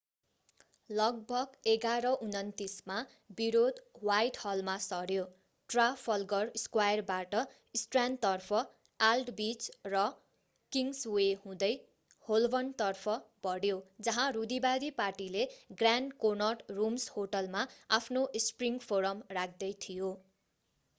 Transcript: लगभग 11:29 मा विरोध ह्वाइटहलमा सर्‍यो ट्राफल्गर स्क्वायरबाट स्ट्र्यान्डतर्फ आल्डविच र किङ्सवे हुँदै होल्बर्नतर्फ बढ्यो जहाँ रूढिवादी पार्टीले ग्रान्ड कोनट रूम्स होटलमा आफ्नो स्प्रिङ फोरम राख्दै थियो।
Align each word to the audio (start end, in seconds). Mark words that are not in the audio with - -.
लगभग 0.89 1.57
11:29 1.71 2.77
मा 2.91 2.95
विरोध 3.39 3.81
ह्वाइटहलमा 3.97 4.73
सर्‍यो 4.85 5.25
ट्राफल्गर 5.69 6.61
स्क्वायरबाट 6.61 7.41
स्ट्र्यान्डतर्फ 7.81 8.61
आल्डविच 8.99 9.67
र 9.95 10.01
किङ्सवे 10.71 11.27
हुँदै 11.43 11.69
होल्बर्नतर्फ 12.25 13.15
बढ्यो 13.47 13.77
जहाँ 14.09 14.27
रूढिवादी 14.39 14.89
पार्टीले 14.97 15.43
ग्रान्ड 15.83 16.17
कोनट 16.25 16.77
रूम्स 16.79 17.05
होटलमा 17.19 17.67
आफ्नो 17.99 18.25
स्प्रिङ 18.47 18.81
फोरम 18.89 19.23
राख्दै 19.39 19.71
थियो। 19.87 20.11